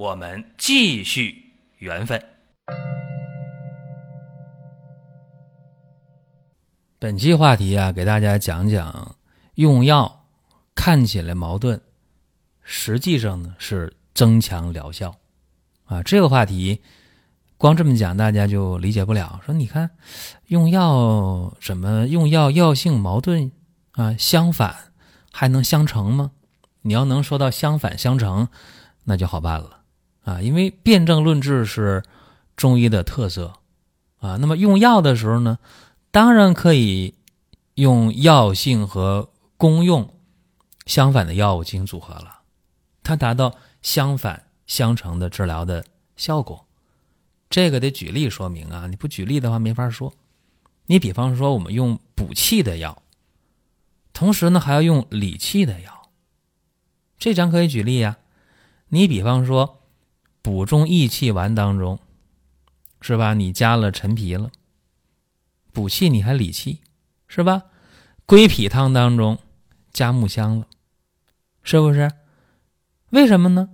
[0.00, 2.24] 我们继续缘分。
[6.98, 9.14] 本期话题啊，给大家讲讲
[9.56, 10.24] 用药
[10.74, 11.80] 看起来矛盾，
[12.62, 15.14] 实际上呢是增强疗效
[15.84, 16.02] 啊。
[16.02, 16.80] 这个话题
[17.58, 19.38] 光这么讲，大家就理解不了。
[19.44, 19.90] 说你看
[20.46, 23.52] 用药怎么用药药性矛盾
[23.90, 24.16] 啊？
[24.16, 24.74] 相反
[25.30, 26.30] 还能相成吗？
[26.80, 28.48] 你要能说到相反相成，
[29.04, 29.79] 那就好办了
[30.22, 30.40] 啊。
[30.40, 32.02] 因为辩证论治是
[32.56, 33.54] 中医的特色
[34.18, 34.36] 啊。
[34.36, 35.58] 那么用药的时候呢？
[36.12, 37.14] 当然可以
[37.74, 40.12] 用药性和功用
[40.84, 42.40] 相反的药物进行组合了，
[43.04, 45.84] 它达到相反相成的治疗的
[46.16, 46.66] 效果。
[47.48, 50.12] 这个得举例说明啊，你不举例的话没法说。
[50.86, 53.02] 你比方说，我们用补气的药，
[54.12, 56.08] 同时呢还要用理气的药，
[57.18, 58.18] 这咱可以举例呀。
[58.88, 59.79] 你比方说，
[60.42, 61.98] 补中益气丸当中，
[63.00, 63.34] 是吧？
[63.34, 64.50] 你加了陈皮了。
[65.72, 66.80] 补气你还理气，
[67.28, 67.64] 是吧？
[68.26, 69.38] 归脾汤当中
[69.92, 70.66] 加木香了，
[71.62, 72.10] 是不是？
[73.10, 73.68] 为什么呢？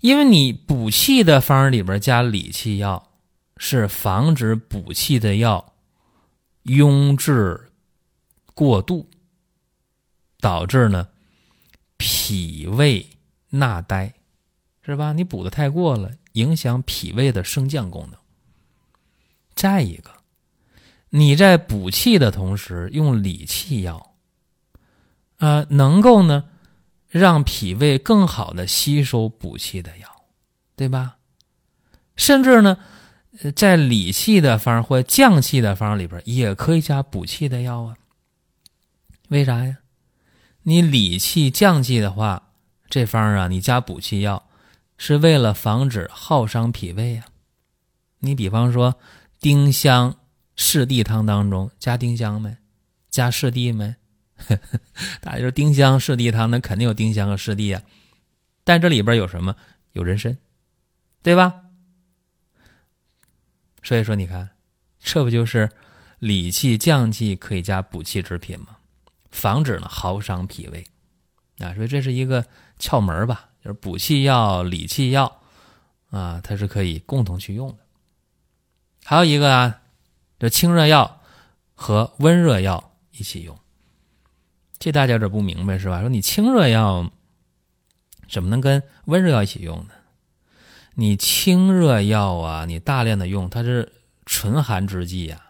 [0.00, 3.10] 因为你补气的方里边加理气药，
[3.56, 5.74] 是防止补气的药
[6.64, 7.70] 壅滞
[8.54, 9.08] 过度，
[10.38, 11.08] 导致呢
[11.96, 13.06] 脾胃
[13.50, 14.14] 纳呆，
[14.86, 15.12] 是吧？
[15.12, 18.18] 你补的太过了，影响脾胃的升降功能。
[19.54, 20.10] 再一个。
[21.10, 24.14] 你在补气的同时用理气药，
[25.38, 26.44] 啊，能够呢
[27.08, 30.08] 让脾胃更好的吸收补气的药，
[30.74, 31.16] 对吧？
[32.16, 32.78] 甚至呢，
[33.54, 37.96] 在理气的方或降气的方里边也可以加补气的药啊。
[39.28, 39.78] 为啥呀？
[40.62, 42.50] 你理气降气的话，
[42.90, 44.48] 这方啊，你加补气药
[44.96, 47.24] 是为了防止耗伤脾胃呀。
[48.20, 48.98] 你比方说
[49.40, 50.16] 丁香。
[50.58, 52.56] 四地汤当中加丁香没？
[53.10, 53.94] 加四地没？
[55.20, 57.82] 大家说丁香四地汤，那肯定有丁香和四地啊。
[58.64, 59.54] 但这里边有什么？
[59.92, 60.38] 有人参，
[61.22, 61.64] 对吧？
[63.82, 64.48] 所以说，你看，
[64.98, 65.70] 这不就是
[66.20, 68.78] 理气降气可以加补气之品吗？
[69.30, 70.86] 防止呢耗伤脾胃
[71.58, 71.74] 啊。
[71.74, 72.46] 所以这是一个
[72.78, 75.40] 窍门吧，就是补气药、理气药
[76.10, 77.78] 啊，它是可以共同去用的。
[79.04, 79.80] 还有一个啊。
[80.38, 81.22] 这清热药
[81.74, 83.58] 和温热药一起用，
[84.78, 86.00] 这大家有点不明白是吧？
[86.00, 87.10] 说你清热药
[88.28, 89.94] 怎么能跟温热药一起用呢？
[90.96, 93.94] 你清热药啊，你大量的用，它是
[94.26, 95.40] 纯寒之剂呀，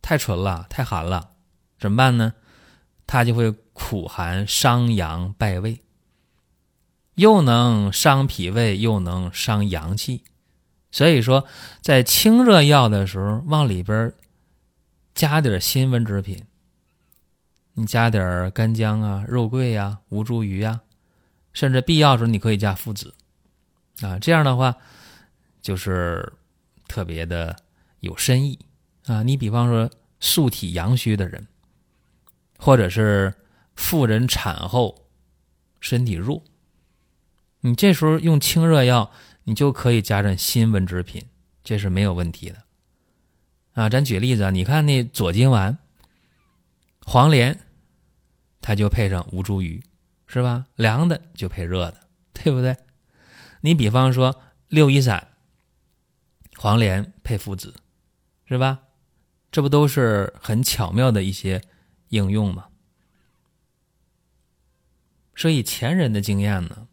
[0.00, 1.32] 太纯了，太寒了，
[1.78, 2.32] 怎么办呢？
[3.06, 5.82] 它就会苦寒伤阳败胃，
[7.14, 10.24] 又能伤脾胃，又能伤阳气。
[10.90, 11.46] 所以说，
[11.80, 14.12] 在清热药的时候，往里边
[15.14, 16.44] 加点辛温之品，
[17.74, 20.82] 你加点干姜啊、肉桂呀、吴茱萸呀，
[21.52, 23.14] 甚至必要时候你可以加附子
[24.02, 24.18] 啊。
[24.18, 24.76] 这样的话，
[25.62, 26.32] 就是
[26.88, 27.56] 特别的
[28.00, 28.58] 有深意
[29.06, 29.22] 啊。
[29.22, 29.90] 你比方说，
[30.20, 31.46] 素体阳虚的人，
[32.58, 33.32] 或者是
[33.76, 35.06] 妇人产后
[35.80, 36.42] 身体弱，
[37.62, 39.10] 你这时候用清热药。
[39.44, 41.20] 你就可以加上辛温之品，
[41.64, 42.62] 这是没有问题的，
[43.72, 45.76] 啊，咱举例子啊，你看那左金丸、
[47.04, 47.58] 黄连，
[48.60, 49.82] 它就配上吴茱萸，
[50.28, 50.66] 是吧？
[50.76, 52.76] 凉的就配热的，对不对？
[53.62, 55.26] 你比方说六一散，
[56.56, 57.74] 黄连配附子，
[58.44, 58.78] 是吧？
[59.50, 61.60] 这不都是很巧妙的一些
[62.10, 62.68] 应用吗？
[65.34, 66.86] 所以前人的经验呢，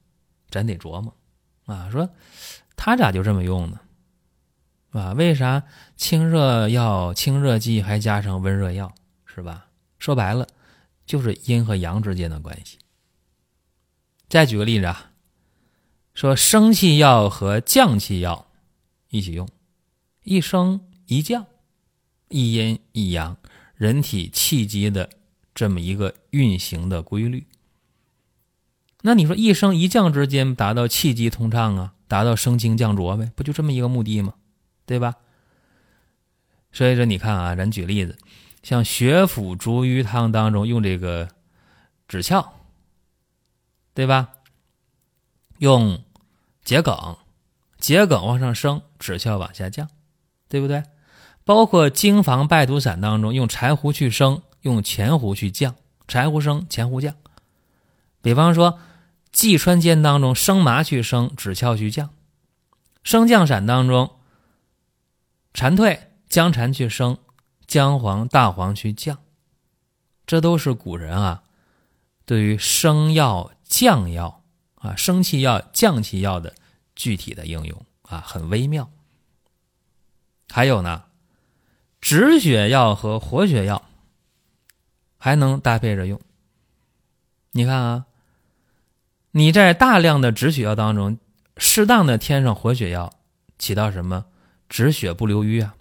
[0.50, 1.16] 咱得琢磨。
[1.66, 2.10] 啊，说
[2.76, 3.80] 他咋就这么用呢？
[4.92, 5.64] 啊，为啥
[5.96, 8.94] 清热药、清热剂还加上温热药，
[9.26, 9.68] 是吧？
[10.00, 10.48] 说白了，
[11.06, 12.80] 就是阴和阳之间的关系。
[14.28, 15.12] 再举个例子啊，
[16.14, 18.48] 说升气药和降气药
[19.10, 19.48] 一起用，
[20.24, 21.46] 一升一降，
[22.30, 23.38] 一阴一阳，
[23.76, 25.10] 人体气机的
[25.54, 27.46] 这么一个运行的规律。
[29.02, 34.34] 那你说一升一降之间达到气机通畅啊，达到升清降浊呗，不就这么一个目的吗？
[34.86, 35.16] 对吧？
[36.72, 38.18] 所以说你看啊，咱举例子，
[38.62, 41.30] 像血府逐瘀汤当中用这个
[42.08, 42.50] 枳壳，
[43.94, 44.30] 对吧？
[45.60, 46.04] 用
[46.64, 47.18] 桔梗，
[47.80, 49.90] 桔梗往上升，枳壳往下降，
[50.48, 50.84] 对不对？
[51.46, 55.76] 包括经房败毒散当中用柴胡去升，用前胡去降，
[56.08, 57.16] 柴胡升，前胡降。
[58.22, 58.78] 比方说
[59.32, 62.10] 济川煎当中生麻去升，枳壳去降；
[63.04, 64.18] 升降散当中
[65.54, 66.00] 蝉蜕。
[66.30, 67.18] 姜蝉去生，
[67.66, 69.18] 姜黄、大黄去降，
[70.28, 71.42] 这都是古人啊
[72.24, 74.44] 对于生药、降药
[74.76, 76.54] 啊、生气药、降气药的
[76.96, 78.92] 具体的应用啊，很微妙。
[80.50, 81.06] 还有呢，
[82.00, 83.84] 止血药和活血药
[85.18, 86.22] 还能搭配着用。
[87.54, 88.06] 你看啊，
[89.32, 91.20] 你在大量的止血药当中，
[91.58, 93.14] 适当的添上活血药，
[93.58, 94.26] 起到什么？
[94.68, 95.76] 止血不留瘀啊。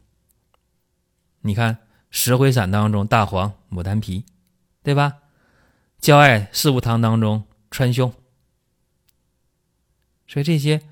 [1.40, 1.78] 你看
[2.10, 4.24] 石灰散当中大黄、牡丹皮，
[4.82, 5.14] 对吧？
[5.98, 8.12] 焦艾四物汤当中川芎，
[10.26, 10.82] 所以这些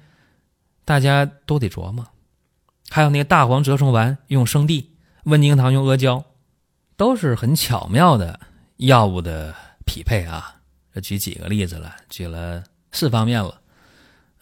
[0.85, 2.07] 大家都得琢磨。
[2.89, 6.25] 还有那个大黄蛰虫丸用生地，温经汤用阿胶，
[6.97, 8.41] 都是很巧妙的
[8.77, 9.55] 药物的
[9.85, 10.56] 匹配啊。
[11.01, 13.61] 举几个例子了，举了四方面了。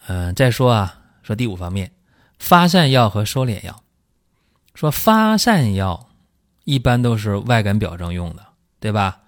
[0.07, 1.91] 嗯，再说啊，说第五方面，
[2.37, 3.83] 发散药和收敛药。
[4.73, 6.09] 说发散药
[6.65, 8.45] 一般都是外感表征用的，
[8.79, 9.21] 对吧？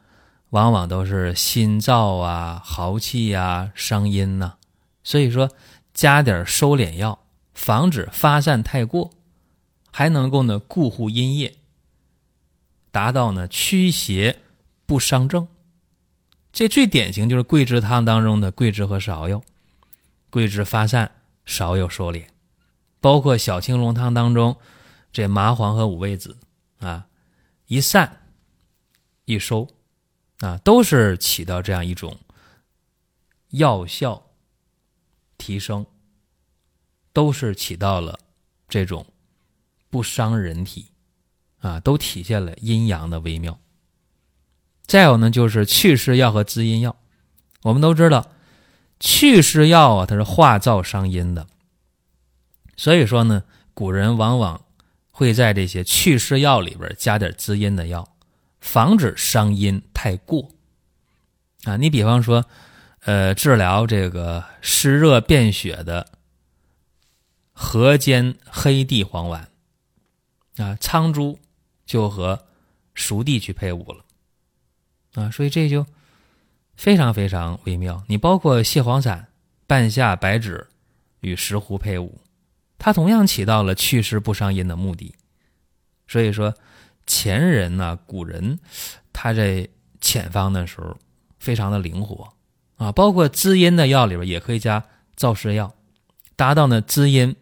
[0.52, 4.56] 往往都是心燥啊、豪气啊、伤阴呐。
[5.04, 5.50] 所以说
[5.94, 7.20] 加点收敛药，
[7.54, 9.12] 防止发散太过，
[9.92, 11.56] 还能够呢固护阴液，
[12.92, 14.40] 达到呢驱邪
[14.86, 15.48] 不伤正。
[16.52, 19.42] 这最典型就是桂枝汤当中的桂枝和芍药，
[20.30, 21.12] 桂枝发散，
[21.46, 22.26] 芍药收敛，
[23.00, 24.58] 包括小青龙汤当中。
[25.14, 26.38] 这麻黄和五味子
[26.78, 27.08] 啊，
[27.66, 28.28] 一散
[29.26, 29.68] 一收
[30.42, 32.16] 啊，都是起到这样一种
[33.50, 34.30] 药效
[35.40, 35.88] 提升，
[37.14, 38.20] 都是起到了
[38.68, 39.08] 这种
[39.90, 40.92] 不伤人体
[41.62, 43.58] 啊，都体现了阴阳的微妙。
[44.88, 46.96] 再有呢，就是祛湿药和滋阴药。
[47.62, 48.32] 我们都知道，
[49.00, 51.46] 祛湿药啊，它是化燥伤阴的，
[52.76, 53.44] 所以说呢，
[53.74, 54.62] 古人往往。
[55.10, 58.08] 会在这些祛湿药里边加点滋阴的药，
[58.62, 60.52] 防止伤阴太过。
[61.64, 62.46] 啊，你比方说，
[63.00, 66.06] 呃，治疗这个湿热便血的
[67.52, 69.50] 河间黑地黄丸，
[70.58, 71.40] 啊，苍术
[71.88, 72.46] 就和
[72.94, 74.06] 熟地去配伍了，
[75.18, 75.86] 啊，所以这就
[76.76, 78.04] 非常非常微妙。
[78.08, 79.28] 你包括蟹黄散、
[79.66, 80.68] 半夏、白芷
[81.22, 82.22] 与石斛配伍。
[82.80, 85.16] 它同样起到了祛湿不伤阴的目的，
[86.08, 86.54] 所以说
[87.08, 88.60] 前人呢，古人
[89.12, 89.68] 他在
[90.00, 90.96] 遣方的时候
[91.40, 92.32] 非常的灵活
[92.76, 94.86] 啊，包括滋阴的药里边也可以加
[95.18, 95.74] 燥湿药，
[96.36, 97.36] 达到呢滋阴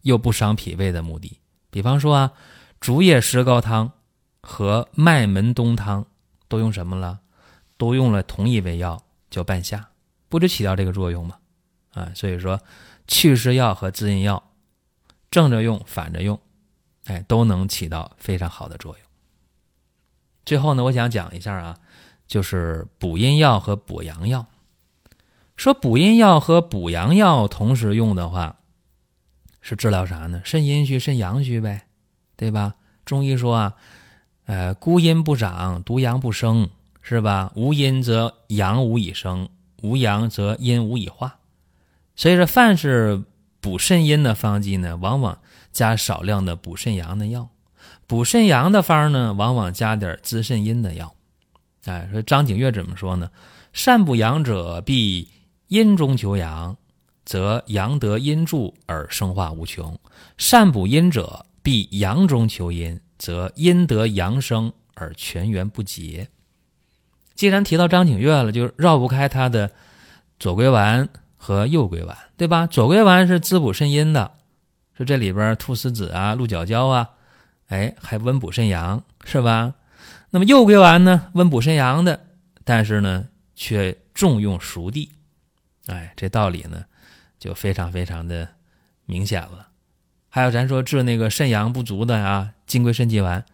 [0.00, 1.38] 又不伤脾胃的目的。
[1.70, 2.32] 比方说啊，
[2.80, 3.92] 竹叶石膏汤
[4.40, 6.06] 和麦门冬汤
[6.50, 7.20] 都用什么了？
[7.78, 9.88] 都用了同一味药叫半夏，
[10.28, 11.38] 不就起到这个作用吗？
[11.92, 12.60] 啊，所以说
[13.06, 14.42] 祛湿药和滋阴药。
[15.30, 16.40] 正着用，反着用，
[17.04, 19.06] 哎，都能起到非常好的作用。
[20.44, 21.78] 最后呢，我想讲一下啊，
[22.26, 24.46] 就是补阴药和补阳药。
[25.56, 28.56] 说补阴药和补阳药同时用的话，
[29.60, 30.42] 是治疗啥呢？
[30.44, 31.86] 肾阴虚、肾阳虚呗，
[32.36, 32.74] 对吧？
[33.04, 33.76] 中医说啊，
[34.46, 36.68] 呃，孤阴不长，独阳不生，
[37.00, 37.52] 是吧？
[37.54, 39.48] 无阴则阳无以生，
[39.82, 41.38] 无阳则阴无以化。
[42.16, 43.22] 所以说，凡是。
[43.62, 45.38] 补肾阴的方剂呢，往往
[45.70, 47.50] 加少量的补肾阳的药；
[48.06, 51.14] 补肾阳的方呢，往往加点滋肾阴的药。
[51.84, 53.30] 哎，说张景岳怎么说呢？
[53.74, 55.28] 善补阳者，必
[55.68, 56.74] 阴中求阳，
[57.26, 59.94] 则阳得阴助而生化无穷；
[60.38, 66.26] 善补阴者，必阳中求阴，则阴得阳生而全源不竭。
[67.36, 69.70] 既然提到张景岳了，就绕不开他的
[70.40, 71.08] 左归丸。
[71.42, 72.66] 和右归丸，对吧？
[72.66, 74.32] 左归丸是滋补肾阴的，
[74.94, 77.12] 说这里边菟丝子啊、鹿角胶啊，
[77.68, 79.72] 哎，还温补肾阳，是吧？
[80.28, 82.26] 那么右归丸呢，温补肾阳的，
[82.62, 85.10] 但是呢，却重用熟地，
[85.86, 86.84] 哎，这道理呢，
[87.38, 88.46] 就非常非常的
[89.06, 89.69] 明显了。
[90.30, 93.44] 还有咱说治那个肾阳不足的啊，金匮肾气丸，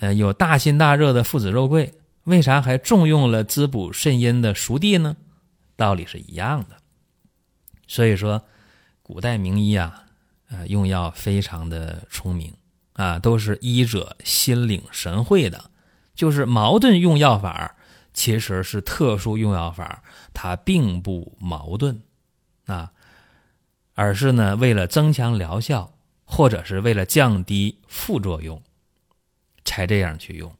[0.00, 5.16] 呃，有大辛大热的附子肉桂，为啥还重用了滋补肾阴的熟地呢？
[5.76, 6.76] 道理是一样的。
[7.86, 8.42] 所以说，
[9.02, 10.04] 古代名医啊，
[10.50, 12.52] 呃，用药非常的聪明
[12.94, 15.70] 啊，都是医者心领神会的。
[16.14, 17.76] 就是矛盾用药法，
[18.12, 20.02] 其实是特殊用药法，
[20.34, 22.02] 它并不矛盾
[22.66, 22.92] 啊，
[23.94, 25.94] 而是呢为了增强疗效，
[26.30, 28.62] 或者是为了降低副作用，
[29.64, 30.54] 才这样去用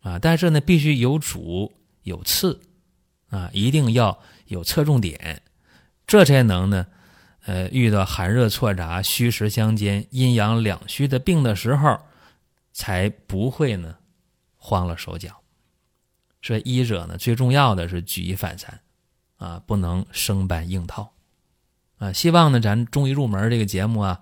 [0.00, 0.18] 啊。
[0.18, 2.60] 但是呢，必须有主有次
[3.30, 5.42] 啊，一定要有侧重点，
[6.06, 6.86] 这才能呢，
[7.46, 11.98] 呃，遇到寒热错杂、虚实相间、阴阳两虚的病的时候，
[12.72, 13.96] 才不会呢。
[14.60, 15.40] 慌了手脚，
[16.42, 18.80] 所以医者呢最重要的是举一反三，
[19.36, 21.14] 啊，不能生搬硬套，
[21.98, 24.20] 啊，希望呢咱中医入门这个节目啊，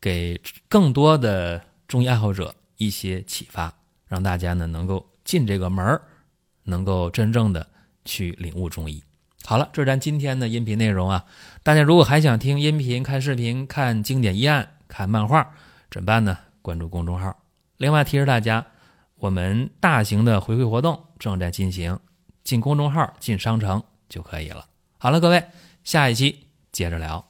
[0.00, 3.72] 给更多的中医爱好者一些启发，
[4.06, 6.02] 让大家呢能够进这个门儿
[6.64, 7.66] 能够真正的
[8.04, 9.02] 去领悟中医。
[9.44, 11.24] 好了，这是咱今天的音频内容啊，
[11.62, 15.52] 大家如果还想听音频、看视频、看经典医案、看漫画，
[15.90, 16.38] 怎么办呢？
[16.62, 17.36] 关注公众号。
[17.76, 18.66] 另外提示大家。
[19.16, 22.00] 我们大型的回馈活动正在进行，
[22.42, 24.64] 进公众号、进商城就可以了。
[24.96, 25.44] 好了，各位，
[25.84, 27.29] 下一期接着聊。